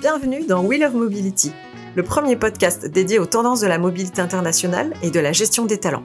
[0.00, 1.52] Bienvenue dans Wheel of Mobility,
[1.94, 5.78] le premier podcast dédié aux tendances de la mobilité internationale et de la gestion des
[5.78, 6.02] talents.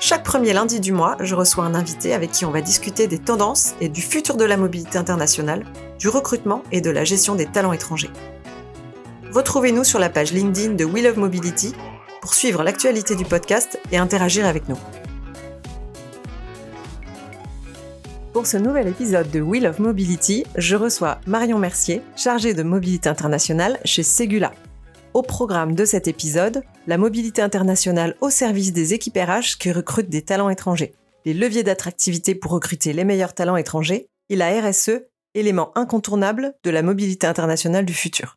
[0.00, 3.18] Chaque premier lundi du mois, je reçois un invité avec qui on va discuter des
[3.18, 5.66] tendances et du futur de la mobilité internationale,
[5.98, 8.10] du recrutement et de la gestion des talents étrangers.
[9.32, 11.74] Retrouvez-nous sur la page LinkedIn de Wheel of Mobility
[12.22, 14.78] pour suivre l'actualité du podcast et interagir avec nous.
[18.38, 23.08] Pour ce nouvel épisode de Wheel of Mobility, je reçois Marion Mercier, chargée de mobilité
[23.08, 24.52] internationale chez Segula.
[25.12, 30.08] Au programme de cet épisode, la mobilité internationale au service des équipes RH qui recrutent
[30.08, 35.00] des talents étrangers, les leviers d'attractivité pour recruter les meilleurs talents étrangers et la RSE,
[35.34, 38.36] élément incontournable de la mobilité internationale du futur.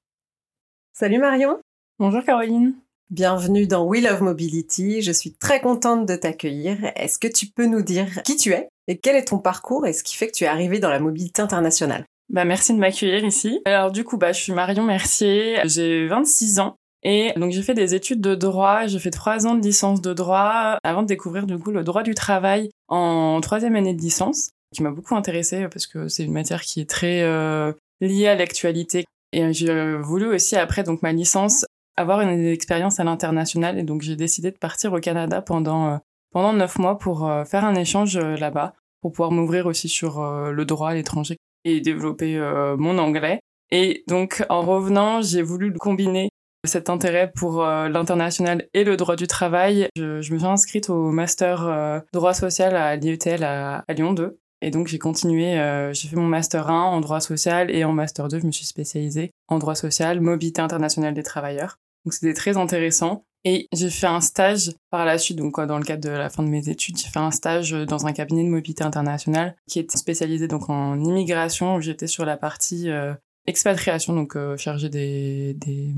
[0.94, 1.60] Salut Marion
[2.00, 2.74] Bonjour Caroline
[3.12, 5.02] Bienvenue dans We Love Mobility.
[5.02, 6.78] Je suis très contente de t'accueillir.
[6.96, 9.92] Est-ce que tu peux nous dire qui tu es et quel est ton parcours et
[9.92, 12.06] ce qui fait que tu es arrivée dans la mobilité internationale?
[12.30, 13.60] Bah, merci de m'accueillir ici.
[13.66, 16.78] Alors du coup, bah, je suis Marion Mercier, j'ai 26 ans.
[17.04, 20.14] Et donc j'ai fait des études de droit, j'ai fait trois ans de licence de
[20.14, 24.52] droit avant de découvrir du coup le droit du travail en troisième année de licence,
[24.74, 28.36] qui m'a beaucoup intéressée parce que c'est une matière qui est très euh, liée à
[28.36, 29.04] l'actualité.
[29.34, 31.66] Et j'ai voulu aussi après donc ma licence
[31.98, 35.98] avoir une expérience à l'international et donc j'ai décidé de partir au Canada pendant euh,
[36.32, 40.22] pendant neuf mois pour euh, faire un échange euh, là-bas pour pouvoir m'ouvrir aussi sur
[40.22, 42.38] le droit à l'étranger et développer
[42.78, 43.40] mon anglais.
[43.72, 46.30] Et donc en revenant, j'ai voulu combiner
[46.68, 49.88] cet intérêt pour l'international et le droit du travail.
[49.96, 54.38] Je, me suis inscrite au master droit social à l'IETL à, à, Lyon 2.
[54.62, 55.56] Et donc j'ai continué,
[55.94, 58.66] j'ai fait mon master 1 en droit social et en master 2, je me suis
[58.66, 61.78] spécialisée en droit social, mobilité internationale des travailleurs.
[62.06, 63.24] Donc c'était très intéressant.
[63.44, 66.44] Et j'ai fait un stage par la suite, donc dans le cadre de la fin
[66.44, 69.98] de mes études, j'ai fait un stage dans un cabinet de mobilité internationale qui est
[69.98, 73.16] spécialisé donc en immigration, où j'étais sur la partie euh,
[73.48, 75.90] expatriation, donc euh, chargée des, des,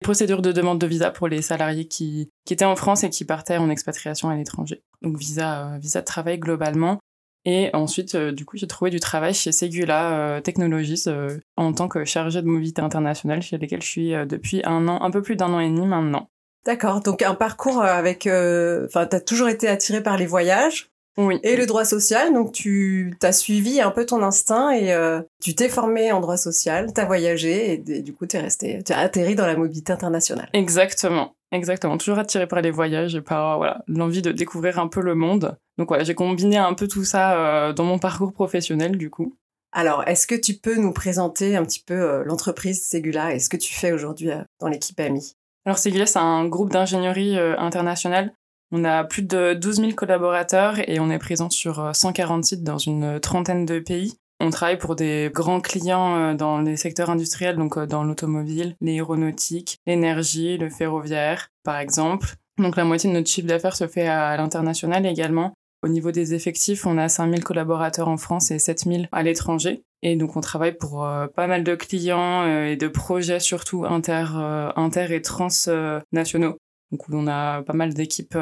[0.00, 3.24] procédures de demande de visa pour les salariés qui, qui étaient en France et qui
[3.24, 4.80] partaient en expatriation à l'étranger.
[5.02, 7.00] Donc visa, euh, visa de travail globalement.
[7.44, 11.72] Et ensuite, euh, du coup, j'ai trouvé du travail chez Segula euh, Technologies euh, en
[11.72, 15.22] tant que chargée de mobilité internationale, chez lesquels je suis depuis un an, un peu
[15.22, 16.28] plus d'un an et demi maintenant.
[16.64, 17.00] D'accord.
[17.00, 20.90] Donc un parcours avec, enfin, t'as toujours été attirée par les voyages.
[21.18, 21.38] Oui.
[21.42, 24.96] Et le droit social, donc tu t'as suivi un peu ton instinct et
[25.42, 28.98] tu t'es formé en droit social, t'as voyagé et, du coup t'es resté, tu as
[28.98, 30.48] atterri dans la mobilité internationale.
[30.54, 31.34] Exactement.
[31.52, 35.14] Exactement, toujours attiré par les voyages et par voilà l'envie de découvrir un peu le
[35.14, 35.58] monde.
[35.76, 39.36] Donc voilà, j'ai combiné un peu tout ça euh, dans mon parcours professionnel du coup.
[39.70, 43.50] Alors, est-ce que tu peux nous présenter un petit peu euh, l'entreprise Segula et ce
[43.50, 45.34] que tu fais aujourd'hui euh, dans l'équipe AMI?
[45.66, 48.32] Alors Segula, c'est un groupe d'ingénierie internationale.
[48.72, 52.78] On a plus de 12 000 collaborateurs et on est présent sur 140 sites dans
[52.78, 54.18] une trentaine de pays.
[54.44, 58.74] On travaille pour des grands clients euh, dans les secteurs industriels, donc euh, dans l'automobile,
[58.80, 62.34] l'aéronautique, l'énergie, le ferroviaire, par exemple.
[62.58, 65.54] Donc la moitié de notre chiffre d'affaires se fait à l'international également.
[65.84, 69.84] Au niveau des effectifs, on a 5000 collaborateurs en France et 7000 à l'étranger.
[70.02, 74.26] Et donc on travaille pour euh, pas mal de clients et de projets surtout inter,
[74.74, 76.58] inter et transnationaux.
[76.92, 78.36] Donc on a pas mal d'équipes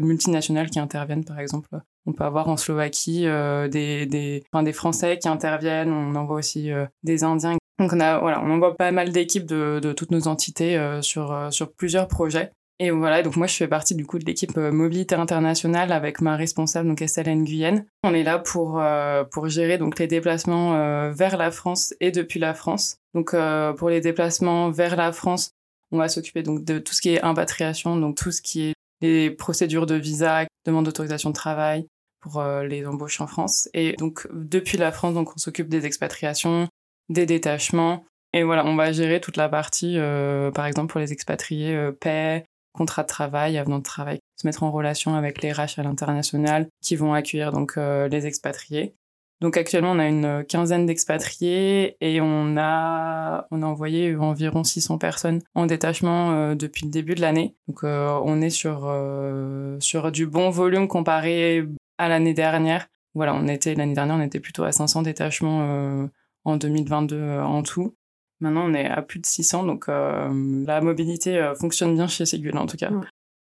[0.00, 4.72] multinationales qui interviennent par exemple on peut avoir en Slovaquie euh, des, des, enfin, des
[4.72, 7.56] Français qui interviennent, on envoie aussi euh, des Indiens.
[7.78, 11.02] Donc on, a, voilà, on envoie pas mal d'équipes de, de, toutes nos entités euh,
[11.02, 12.50] sur, sur plusieurs projets.
[12.78, 16.34] Et voilà, donc moi je fais partie du coup de l'équipe mobilité internationale avec ma
[16.34, 17.84] responsable donc Estelle Nguyen.
[18.02, 18.82] On est là pour
[19.30, 22.96] pour gérer donc les déplacements vers la France et depuis la France.
[23.14, 23.36] Donc
[23.76, 25.52] pour les déplacements vers la France,
[25.92, 28.74] on va s'occuper donc de tout ce qui est impatriation, donc tout ce qui est
[29.02, 31.86] les procédures de visa, demande d'autorisation de travail
[32.20, 33.68] pour euh, les embauches en France.
[33.74, 36.68] Et donc, depuis la France, donc, on s'occupe des expatriations,
[37.08, 38.04] des détachements.
[38.32, 41.90] Et voilà, on va gérer toute la partie, euh, par exemple, pour les expatriés, euh,
[41.90, 45.82] paix, contrat de travail, avenant de travail, se mettre en relation avec les RH à
[45.82, 48.94] l'international qui vont accueillir donc les expatriés.
[49.42, 54.98] Donc actuellement, on a une quinzaine d'expatriés et on a, on a envoyé environ 600
[54.98, 57.56] personnes en détachement euh, depuis le début de l'année.
[57.66, 61.66] Donc euh, on est sur, euh, sur du bon volume comparé
[61.98, 62.86] à l'année dernière.
[63.16, 66.08] Voilà, on était l'année dernière, on était plutôt à 500 détachements
[66.44, 67.96] en 2022 en tout.
[68.40, 72.66] Maintenant, on est à plus de 600, donc la mobilité fonctionne bien chez Segula en
[72.66, 72.90] tout cas.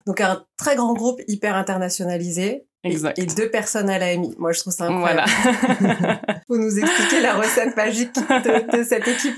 [0.07, 2.67] Donc un très grand groupe hyper internationalisé.
[2.83, 3.19] Exact.
[3.19, 4.35] Et, deux personnes à l'AMI.
[4.39, 5.31] Moi, je trouve ça incroyable.
[5.41, 6.21] Voilà.
[6.49, 9.35] Faut nous expliquer la recette magique de, cette équipe.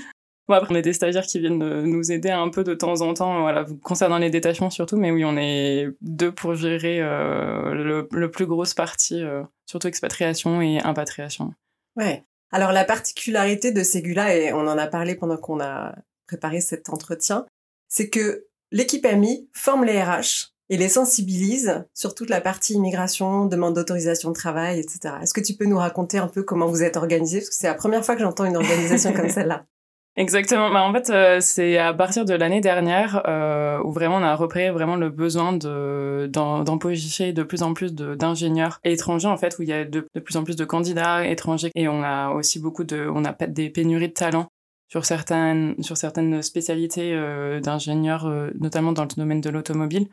[0.47, 3.13] Bon, après, on est des stagiaires qui viennent nous aider un peu de temps en
[3.13, 8.31] temps, voilà, concernant les détachements surtout, mais oui, on est deux pour gérer le, le,
[8.31, 9.23] plus grosse partie,
[9.65, 11.53] surtout expatriation et impatriation.
[11.95, 12.23] Ouais.
[12.51, 15.95] Alors la particularité de Segula, et on en a parlé pendant qu'on a
[16.27, 17.45] préparé cet entretien,
[17.87, 23.45] c'est que l'équipe AMI forme les RH et les sensibilise sur toute la partie immigration,
[23.45, 25.15] demande d'autorisation de travail, etc.
[25.21, 27.67] Est-ce que tu peux nous raconter un peu comment vous êtes organisé Parce que c'est
[27.67, 29.65] la première fois que j'entends une organisation comme celle-là.
[30.15, 30.69] Exactement.
[30.71, 34.35] Bah, en fait, euh, c'est à partir de l'année dernière euh, où vraiment on a
[34.35, 39.63] repéré vraiment le besoin de d'embaucher de plus en plus d'ingénieurs étrangers en fait, où
[39.63, 42.59] il y a de, de, plus en plus de candidats étrangers et on a aussi
[42.59, 44.47] beaucoup de, on a des pénuries de talents
[44.87, 48.29] sur certaines sur certaines spécialités euh, d'ingénieurs,
[48.59, 50.07] notamment dans le domaine de l'automobile.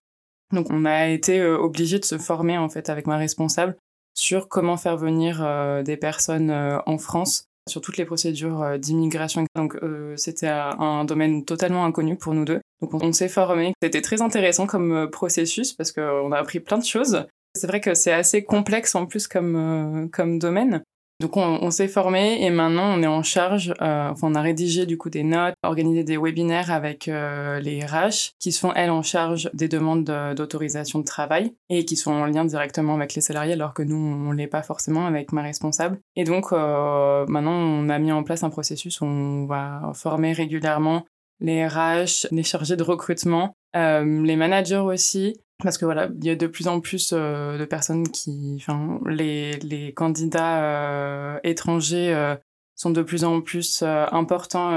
[0.52, 3.76] Donc on a été euh, obligé de se former en fait avec ma responsable
[4.14, 5.40] sur comment faire venir
[5.84, 9.44] des personnes en France sur toutes les procédures euh, d'immigration.
[9.54, 12.60] Donc euh, c'était un domaine totalement inconnu pour nous deux.
[12.82, 13.72] Donc on, s'est formé.
[13.82, 17.24] C'était très intéressant comme euh, processus parce qu'on a appris plein de choses.
[17.54, 20.82] C'est vrai que c'est assez complexe en plus comme, comme domaine.
[21.20, 24.86] Donc on, s'est formé et maintenant on est en charge, euh, enfin on a rédigé
[24.86, 29.02] du coup des notes, organisé des webinaires avec euh, les RH qui sont elles en
[29.02, 33.52] charge des demandes d'autorisation de, travail et qui sont en lien directement avec les salariés
[33.52, 35.98] alors que nous on l'est pas forcément avec ma responsable.
[36.16, 40.32] Et donc euh, maintenant on a mis en place un processus où on va former
[40.32, 41.04] régulièrement
[41.40, 46.36] les RH, les chargés de recrutement, les managers aussi, parce que voilà, il y a
[46.36, 52.36] de plus en plus euh, de personnes qui, enfin, les, les candidats euh, étrangers euh,
[52.76, 54.70] sont de plus en plus importants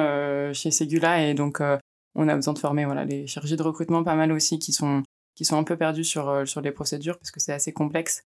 [0.53, 1.61] chez Segula et donc
[2.15, 5.03] on a besoin de former voilà les chargés de recrutement pas mal aussi qui sont
[5.35, 8.23] qui sont un peu perdus sur sur les procédures parce que c'est assez complexe.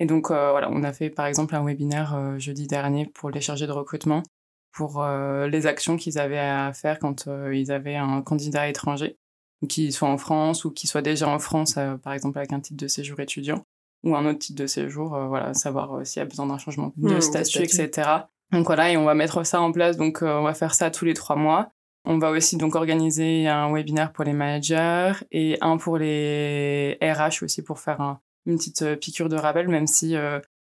[0.00, 3.68] Et donc voilà, on a fait par exemple un webinaire jeudi dernier pour les chargés
[3.68, 4.24] de recrutement
[4.72, 9.18] pour les actions qu'ils avaient à faire quand ils avaient un candidat étranger
[9.66, 12.60] qui soit en France ou qui soit déjà en France, euh, par exemple avec un
[12.60, 13.64] titre de séjour étudiant
[14.04, 16.58] ou un autre titre de séjour, euh, voilà, savoir euh, s'il y a besoin d'un
[16.58, 18.08] changement de mmh, statut, etc.
[18.50, 19.96] Donc voilà, et on va mettre ça en place.
[19.96, 21.70] Donc on va faire ça tous les trois mois.
[22.04, 27.44] On va aussi donc organiser un webinaire pour les managers et un pour les RH
[27.44, 30.16] aussi pour faire une petite piqûre de rappel, même si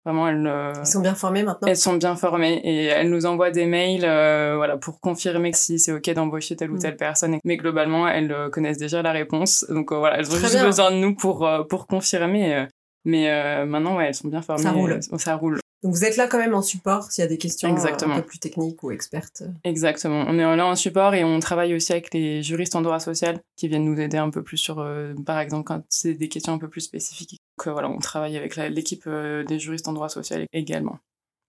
[0.07, 1.69] Vraiment, elles, euh, sont bien formées maintenant.
[1.69, 5.79] Elles sont bien formées et elles nous envoient des mails, euh, voilà, pour confirmer si
[5.79, 6.81] c'est ok d'embaucher telle ou mm.
[6.81, 7.39] telle personne.
[7.45, 10.97] Mais globalement, elles euh, connaissent déjà la réponse, donc voilà, elles ont juste besoin de
[10.97, 12.67] nous pour pour confirmer.
[13.05, 14.63] mais maintenant, ouais, elles sont bien formées.
[14.63, 15.01] Ça roule.
[15.19, 15.61] ça roule.
[15.83, 18.23] Donc vous êtes là quand même en support s'il y a des questions un peu
[18.23, 19.45] plus techniques ou expertes.
[19.65, 20.25] Exactement.
[20.29, 23.41] On est là en support et on travaille aussi avec les juristes en droit social
[23.57, 24.87] qui viennent nous aider un peu plus sur,
[25.25, 29.05] par exemple, quand c'est des questions un peu plus spécifiques voilà, on travaille avec l'équipe
[29.07, 30.99] euh, des juristes en droit social également.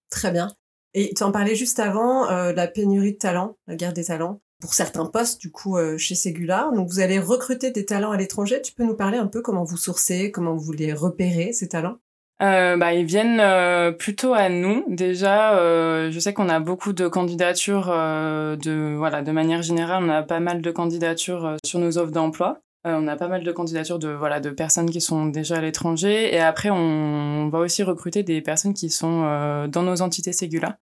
[0.10, 0.50] Très bien.
[0.94, 4.42] Et tu en parlais juste avant, euh, la pénurie de talents, la guerre des talents,
[4.60, 6.70] pour certains postes, du coup, euh, chez Segula.
[6.76, 8.62] Donc, vous allez recruter des talents à l'étranger.
[8.62, 11.98] Tu peux nous parler un peu comment vous sourcez, comment vous les repérez, ces talents?
[12.40, 14.84] Bah, ils viennent plutôt à nous.
[14.88, 20.24] Déjà, je sais qu'on a beaucoup de candidatures de voilà, de manière générale, on a
[20.24, 22.60] pas mal de candidatures sur nos offres d'emploi.
[22.88, 25.62] Euh, on a pas mal de candidatures de voilà de personnes qui sont déjà à
[25.62, 30.34] l'étranger et après on, va aussi recruter des personnes qui sont euh, dans nos entités
[30.34, 30.80] Ségula.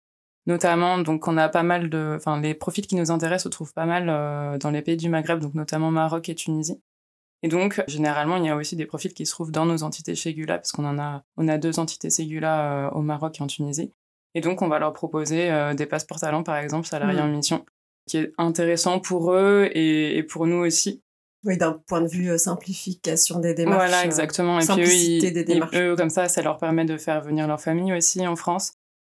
[0.45, 3.73] Notamment donc on a pas mal de enfin les profils qui nous intéressent se trouvent
[3.73, 6.81] pas mal euh, dans les pays du Maghreb donc notamment Maroc et Tunisie.
[7.43, 10.15] Et donc généralement il y a aussi des profils qui se trouvent dans nos entités
[10.15, 13.93] Ségula parce qu'on en a on a deux entités Ségula au Maroc et en Tunisie.
[14.33, 17.23] Et donc on va leur proposer des passeports talents par exemple salariés mmh.
[17.23, 17.65] en mission
[18.05, 21.01] qui est intéressant pour eux et pour nous aussi
[21.45, 23.77] oui, d'un point de vue euh, simplification des démarches.
[23.77, 24.59] Voilà, euh, exactement.
[24.59, 25.75] Et puis eux, des démarches.
[25.75, 28.73] eux, comme ça, ça leur permet de faire venir leur famille aussi en France.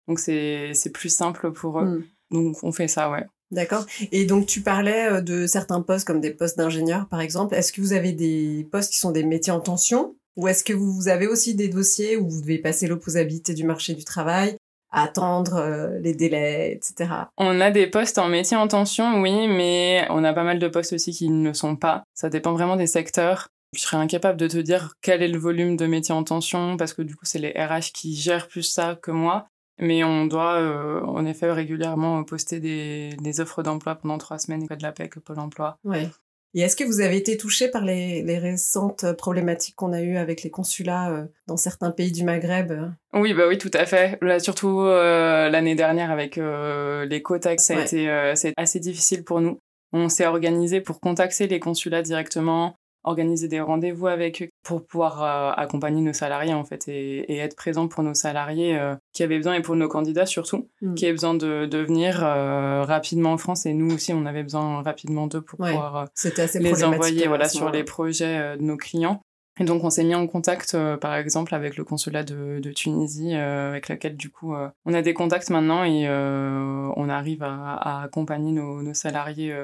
[0.09, 1.85] Donc c'est plus simple pour eux.
[1.85, 2.05] Hmm.
[2.31, 3.27] Donc on fait ça, ouais.
[3.51, 3.85] D'accord.
[4.13, 7.55] Et donc tu parlais euh, de certains postes comme des postes d'ingénieur, par exemple.
[7.55, 10.15] Est-ce que vous avez des postes qui sont des métiers en tension?
[10.37, 13.95] Ou est-ce que vous avez aussi des dossiers où vous devez passer l'opposabilité du marché
[13.95, 14.57] du travail?
[14.93, 17.11] Attendre euh, les délais, etc.
[17.37, 20.69] On a des postes en métier en tension, oui, mais on a pas mal de
[20.69, 22.03] postes aussi qui ne le sont pas.
[22.15, 23.49] Ça dépend vraiment des secteurs.
[23.73, 26.93] Je serais incapable de te dire quel est le volume de métiers en tension parce
[26.93, 29.47] que du coup c'est les RH qui gèrent plus ça que moi.
[29.79, 34.67] Mais on doit euh, en effet régulièrement poster des, des offres d'emploi pendant trois semaines
[34.67, 35.79] de la PEC, Pôle emploi.
[35.85, 36.11] Ouais.
[36.55, 40.17] Et est-ce que vous avez été touché par les, les récentes problématiques qu'on a eues
[40.17, 42.73] avec les consulats euh, dans certains pays du Maghreb
[43.13, 44.19] Oui, bah oui, tout à fait.
[44.21, 48.09] Là, surtout euh, l'année dernière avec euh, les quotas, ça a été
[48.57, 49.59] assez difficile pour nous.
[49.93, 55.23] On s'est organisé pour contacter les consulats directement, organiser des rendez-vous avec eux, pour pouvoir
[55.23, 59.39] euh, accompagner nos salariés en fait et, être présent pour nos salariés euh, qui avaient
[59.39, 60.95] besoin et pour nos candidats surtout mm.
[60.95, 63.67] qui avaient besoin de, de venir euh, rapidement en France.
[63.67, 66.09] Et nous aussi on avait besoin rapidement d'eux pour pouvoir
[66.55, 69.23] les envoyer voilà sur les projets de nos clients.
[69.59, 73.35] Et donc on s'est mis en contact par exemple avec le consulat de, de Tunisie
[73.35, 75.85] avec lequel du coup on a des contacts maintenant.
[75.85, 79.55] Et on arrive à, à accompagner nos, nos salariés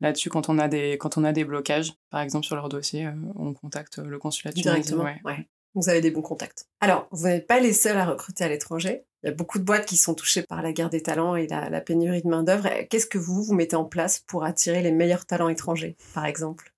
[0.00, 3.06] là-dessus quand on a des quand on a des blocages par exemple sur leur dossier
[3.06, 5.48] euh, on contacte le consulat directement ouais.
[5.74, 9.04] vous avez des bons contacts alors vous n'êtes pas les seuls à recruter à l'étranger
[9.22, 11.46] il y a beaucoup de boîtes qui sont touchées par la guerre des talents et
[11.46, 14.92] la, pénurie de main d'œuvre qu'est-ce que vous vous mettez en place pour attirer les
[14.92, 16.72] meilleurs talents étrangers par exemple?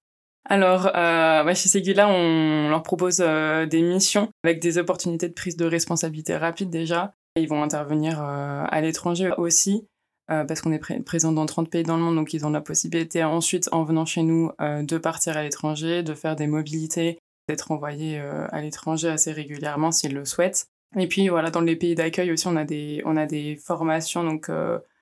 [0.51, 5.57] Alors, euh, chez Segula, on leur propose euh, des missions avec des opportunités de prise
[5.57, 7.15] de responsabilité rapide déjà.
[7.37, 9.87] Ils vont intervenir euh, à l'étranger aussi.
[10.31, 12.61] Euh, parce qu'on est présent dans 30 pays dans le monde, donc ils ont la
[12.61, 17.19] possibilité ensuite, en venant chez nous, euh, de partir à l'étranger, de faire des mobilités,
[17.49, 20.67] d'être envoyés euh, à l'étranger assez régulièrement s'ils le souhaitent.
[20.99, 24.25] Et puis voilà, dans les pays d'accueil aussi, on a des, on a des formations
[24.25, 24.51] donc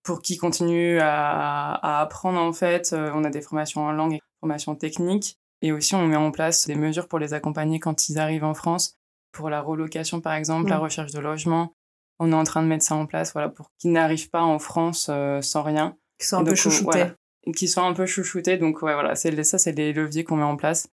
[0.03, 2.93] pour qui continuent à, à, apprendre en fait.
[2.93, 5.37] on a des formations en langue et des formations techniques.
[5.63, 8.55] Et aussi, on met en place des mesures pour les accompagner quand ils arrivent en
[8.55, 8.97] France,
[9.31, 10.83] pour la relocation par exemple, la mmh.
[10.83, 11.73] recherche de logement,
[12.19, 14.59] on est en train de mettre ça en place voilà, pour qu'ils n'arrivent pas en
[14.59, 15.97] France euh, sans rien.
[16.19, 17.07] Qu'ils soient un peu chouchoutés.
[17.55, 18.57] Qu'ils soient un peu chouchoutés.
[18.57, 20.89] Donc, ouais, voilà, c'est, ça, c'est les leviers qu'on met en place.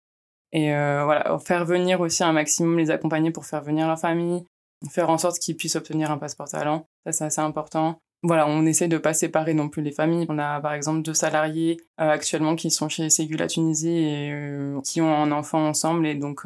[0.52, 4.44] Et euh, voilà, faire venir aussi un maximum, les accompagner pour faire venir leur famille,
[4.90, 6.88] faire en sorte qu'ils puissent obtenir un passeport talent.
[7.06, 8.00] Ça, c'est assez important.
[8.24, 10.26] Voilà, on essaie de pas séparer non plus les familles.
[10.28, 14.34] On a par exemple deux salariés euh, actuellement qui sont chez Ségula Tunisie et
[14.84, 16.08] qui ont un enfant ensemble.
[16.08, 16.46] Et donc,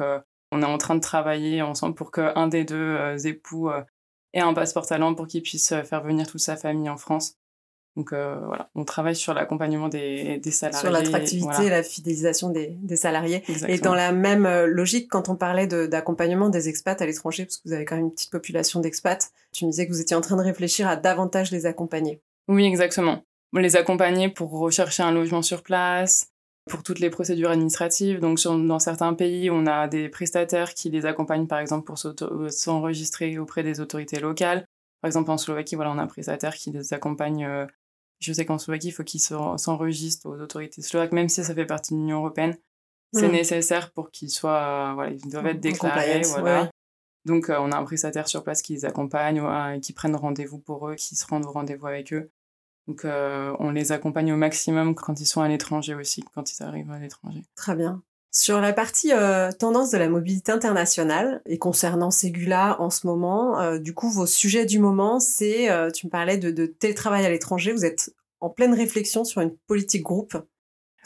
[0.52, 3.70] on est en train de travailler ensemble pour qu'un des deux époux
[4.34, 7.36] et un passeport talent pour qu'il puisse euh, faire venir toute sa famille en France.
[7.96, 10.80] Donc euh, voilà, on travaille sur l'accompagnement des, des, salariés.
[10.80, 13.44] Sur l'attractivité et la fidélisation des, des salariés.
[13.68, 17.58] Et dans la même euh, logique, quand on parlait d'accompagnement des expats à l'étranger, parce
[17.58, 20.16] que vous avez quand même une petite population d'expats, tu me disais que vous étiez
[20.16, 22.20] en train de réfléchir à davantage les accompagner.
[22.48, 23.22] Oui, exactement.
[23.52, 26.32] Les accompagner pour rechercher un logement sur place,
[26.70, 28.20] pour toutes les procédures administratives.
[28.20, 32.48] Donc, dans certains pays, on a des prestataires qui les accompagnent, par exemple, pour euh,
[32.48, 34.64] s'enregistrer auprès des autorités locales.
[35.00, 37.44] Par exemple, en Slovaquie, voilà, on a un prestataire qui les accompagne.
[37.44, 37.66] Euh,
[38.20, 41.66] je sais qu'en Slovaquie, il faut qu'ils s'enregistrent aux autorités slovaques, même si ça fait
[41.66, 42.56] partie de l'Union européenne.
[43.12, 43.32] C'est hmm.
[43.32, 46.70] nécessaire pour qu'ils soient, voilà, ils doivent être déclarés, voilà.
[47.26, 50.88] Donc, euh, on a un prestataire sur place qui les accompagne, qui prennent rendez-vous pour
[50.88, 52.30] eux, qui se rendent au rendez-vous avec eux.
[52.86, 56.62] Donc euh, on les accompagne au maximum quand ils sont à l'étranger aussi, quand ils
[56.62, 57.42] arrivent à l'étranger.
[57.56, 58.02] Très bien.
[58.30, 63.60] Sur la partie euh, tendance de la mobilité internationale et concernant Ségula en ce moment,
[63.60, 67.30] euh, du coup vos sujets du moment, c'est, tu me parlais de, de télétravail à
[67.30, 70.36] l'étranger, vous êtes en pleine réflexion sur une politique groupe.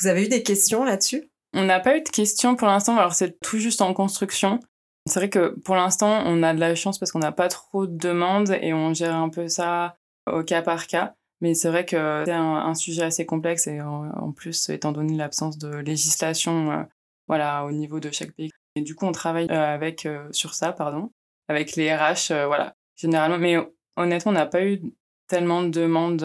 [0.01, 1.31] Vous avez eu des questions là-dessus?
[1.55, 4.61] On n'a pas eu de questions pour l'instant, alors c'est tout juste en construction.
[5.07, 7.87] C'est vrai que pour l'instant, on a de la chance parce qu'on n'a pas trop
[7.87, 9.97] de demandes et on gère un peu ça
[10.31, 11.15] au cas par cas.
[11.41, 15.57] Mais c'est vrai que c'est un, sujet assez complexe et en, plus, étant donné l'absence
[15.59, 16.83] de législation euh,
[17.29, 18.51] voilà, au niveau de chaque pays.
[18.75, 21.13] Et du coup, on travaille euh, avec, euh, sur ça, pardon,
[21.49, 23.39] avec les RH, voilà, généralement.
[23.39, 23.57] Mais
[23.97, 24.81] honnêtement, on n'a pas eu
[25.29, 26.23] tellement de demandes.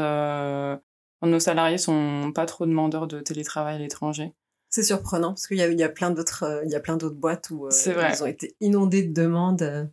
[1.22, 4.34] nos salariés sont pas trop demandeurs de télétravail à l'étranger.
[4.70, 6.98] C'est surprenant parce qu'il y a, il y a plein d'autres, il y a plein
[6.98, 9.91] d'autres boîtes où ils ont été inondés de demandes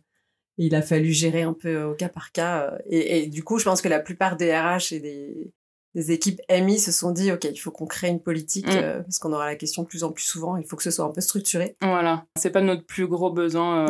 [0.57, 2.63] il a fallu gérer un peu euh, au cas par cas.
[2.63, 5.53] Euh, et, du coup, je pense que la plupart des RH et des,
[5.95, 8.77] des équipes MI se sont dit, OK, il faut qu'on crée une politique, mm.
[8.77, 10.91] euh, parce qu'on aura la question de plus en plus souvent, il faut que ce
[10.91, 11.75] soit un peu structuré.
[11.81, 13.85] Voilà, c'est pas notre plus gros besoin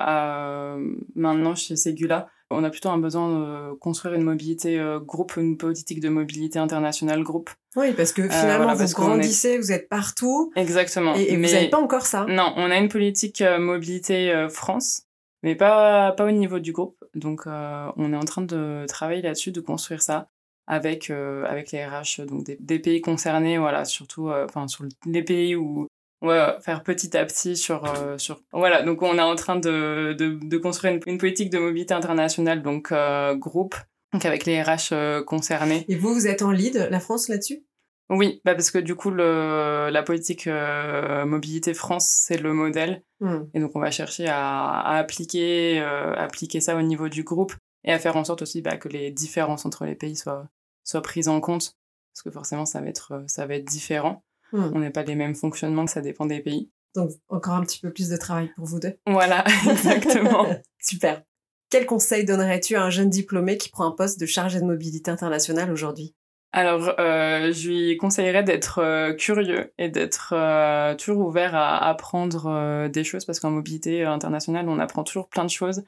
[0.00, 0.76] à,
[1.14, 2.28] maintenant chez Segula.
[2.50, 7.24] On a plutôt un besoin de construire une mobilité groupe, une politique de mobilité internationale
[7.24, 7.50] groupe.
[7.74, 10.52] Oui, parce que finalement, vous grandissez, vous êtes partout.
[10.54, 11.14] Exactement.
[11.14, 11.48] Et, mais...
[11.48, 12.26] vous n'avez pas encore ça.
[12.28, 15.06] Non, on a une politique mobilité France
[15.44, 16.96] mais pas, pas au niveau du groupe.
[17.14, 20.30] Donc, euh, on est en train de travailler là-dessus, de construire ça
[20.66, 25.22] avec, euh, avec les RH donc des, pays concernés, voilà, surtout euh, enfin sur les
[25.22, 25.86] pays où
[26.22, 27.84] on va faire petit à petit sur,
[28.16, 28.40] sur...
[28.54, 32.94] Voilà, donc on est en train de, de, construire une, politique de mobilité internationale, donc
[33.34, 33.76] groupe,
[34.14, 35.84] donc avec les RH concernés.
[35.88, 37.62] Et vous, vous êtes en lead, la France, là-dessus?
[38.10, 43.02] Oui, bah parce que du coup, le, la politique euh, mobilité France, c'est le modèle.
[43.20, 43.44] Hmm.
[43.54, 47.92] Et donc, on va chercher à, appliquer, euh, appliquer ça au niveau du groupe et
[47.92, 50.48] à faire en sorte aussi bah, que les différences entre les pays soient,
[50.84, 51.76] soient prises en compte.
[52.12, 54.22] Parce que forcément, ça va être, ça va être différent.
[54.52, 54.70] Hmm.
[54.74, 56.70] On n'est pas les mêmes fonctionnements, ça dépend des pays.
[56.94, 58.94] Donc, encore un petit peu plus de travail pour vous deux.
[59.06, 60.46] Voilà, exactement.
[60.78, 61.22] Super.
[61.70, 65.10] Quel conseil donnerais-tu à un jeune diplômé qui prend un poste de chargé de mobilité
[65.10, 66.14] internationale aujourd'hui?
[66.56, 72.88] Alors, euh, je lui conseillerais d'être euh, curieux et d'être euh, toujours ouvert à apprendre
[72.88, 75.82] des choses parce qu'en mobilité internationale, on apprend toujours plein de choses.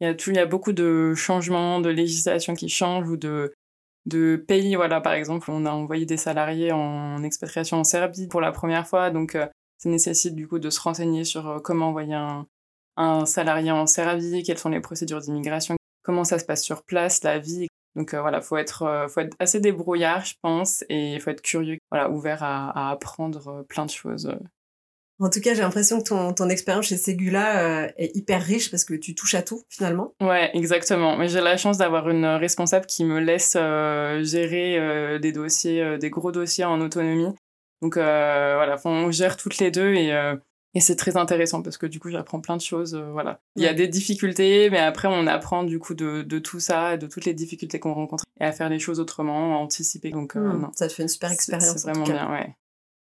[0.00, 3.16] Il y a, tout, il y a beaucoup de changements, de législation qui changent ou
[3.16, 3.54] de,
[4.06, 4.76] de pays.
[4.76, 8.86] Voilà, par exemple, on a envoyé des salariés en expatriation en Serbie pour la première
[8.86, 12.46] fois, donc ça nécessite du coup de se renseigner sur comment envoyer un,
[12.96, 17.24] un salarié en Serbie, quelles sont les procédures d'immigration, comment ça se passe sur place,
[17.24, 21.14] la vie, donc euh, voilà, faut être, euh, faut être assez débrouillard, je pense, et
[21.14, 24.34] il faut être curieux, voilà, ouvert à, apprendre euh, plein de choses.
[25.20, 28.84] En tout cas, j'ai l'impression que ton, ton expérience chez Segula est hyper riche parce
[28.84, 30.12] que tu touches à tout finalement.
[30.20, 31.16] Ouais, exactement.
[31.16, 33.52] Mais j'ai la chance d'avoir une responsable qui me laisse
[34.28, 37.32] gérer des dossiers, des gros dossiers en autonomie.
[37.80, 40.12] Donc voilà, on gère toutes les deux et
[40.74, 42.94] et c'est très intéressant parce que du coup, j'apprends plein de choses.
[42.94, 43.40] Euh, voilà.
[43.56, 46.96] Il y a des difficultés, mais après, on apprend du coup de, de tout ça,
[46.96, 50.10] de toutes les difficultés qu'on rencontre et à faire les choses autrement, à anticiper.
[50.10, 51.76] Donc, euh, hmm, ça te fait une super expérience.
[51.76, 52.56] C'est vraiment bien, ouais.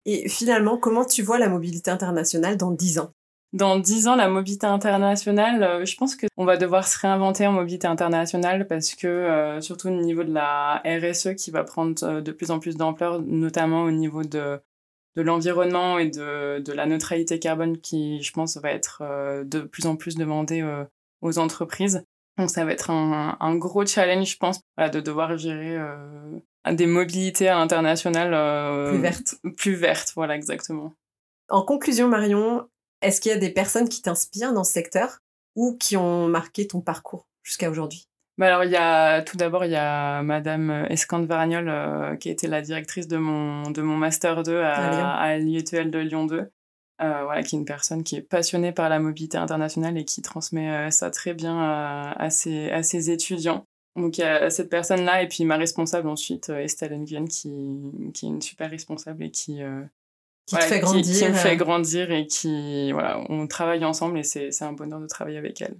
[0.04, 3.12] Et finalement, comment tu vois la mobilité internationale dans 10 ans?
[3.52, 7.52] Dans 10 ans, la mobilité internationale, euh, je pense qu'on va devoir se réinventer en
[7.52, 12.50] mobilité internationale parce que, surtout au niveau de la RSE qui va prendre de plus
[12.50, 14.60] en plus d'ampleur, notamment au niveau de
[15.16, 19.60] de l'environnement et de, de, la neutralité carbone qui, je pense, va être euh, de
[19.60, 20.84] plus en plus demandée euh,
[21.20, 22.04] aux entreprises.
[22.38, 26.38] Donc ça va être un, un gros challenge, je pense, de devoir gérer euh,
[26.72, 28.30] des mobilités à l'international
[28.90, 29.34] plus vertes.
[29.56, 30.94] Plus vertes, voilà, exactement.
[31.48, 32.68] En conclusion, Marion,
[33.02, 35.18] est-ce qu'il y a des personnes qui t'inspirent dans ce secteur
[35.56, 38.09] ou qui ont marqué ton parcours jusqu'à aujourd'hui?
[38.40, 42.30] Bah alors, il y a, tout d'abord, il y a Madame Escande Varagnol, euh, qui
[42.30, 46.38] était la directrice de mon, de mon Master 2 à, à l'IETL de Lyon 2.
[46.38, 50.22] Euh, voilà, qui est une personne qui est passionnée par la mobilité internationale et qui
[50.22, 53.66] transmet euh, ça très bien à, à, ses, à ses étudiants.
[53.94, 57.50] Donc il y a cette personne-là et puis ma responsable ensuite, Estelle Nguyen, qui,
[58.14, 59.60] qui est une super responsable et qui...
[60.46, 61.26] qui te fait grandir.
[61.26, 62.90] Qui, me fait grandir et qui...
[62.92, 65.76] Voilà, on travaille ensemble et c'est un bonheur de travailler avec elle.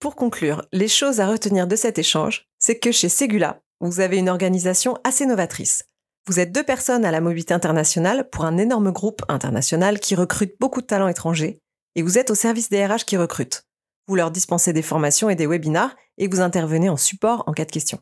[0.00, 4.16] Pour conclure, les choses à retenir de cet échange, c'est que chez Segula, vous avez
[4.16, 5.84] une organisation assez novatrice.
[6.26, 10.54] Vous êtes deux personnes à la mobilité internationale pour un énorme groupe international qui recrute
[10.58, 11.60] beaucoup de talents étrangers,
[11.96, 13.64] et vous êtes au service des RH qui recrutent.
[14.08, 17.66] Vous leur dispensez des formations et des webinars, et vous intervenez en support en cas
[17.66, 18.00] de questions.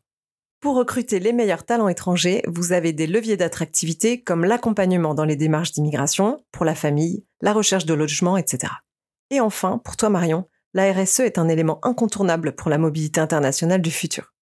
[0.60, 5.36] Pour recruter les meilleurs talents étrangers, vous avez des leviers d'attractivité comme l'accompagnement dans les
[5.36, 8.72] démarches d'immigration, pour la famille, la recherche de logement, etc.
[9.30, 13.82] Et enfin, pour toi Marion, la RSE est un élément incontournable pour la mobilité internationale
[13.82, 14.34] du futur.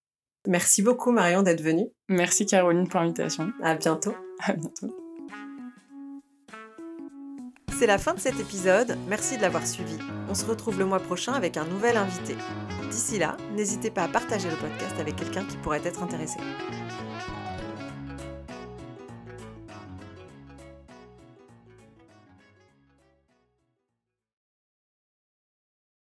[0.47, 1.89] Merci beaucoup Marion d'être venue.
[2.09, 3.53] Merci Caroline pour l'invitation.
[3.63, 4.15] À bientôt.
[4.43, 4.95] À bientôt.
[7.79, 9.99] C'est la fin de cet épisode, merci de l'avoir suivi.
[10.31, 12.35] On se retrouve le mois prochain avec un nouvel invité.
[12.91, 16.39] D'ici là, n'hésitez pas à partager le podcast avec quelqu'un qui pourrait être intéressé.